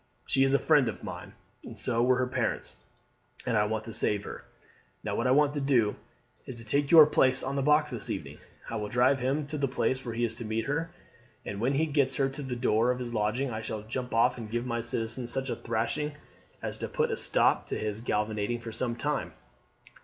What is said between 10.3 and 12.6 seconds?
to meet her, and when he gets her to the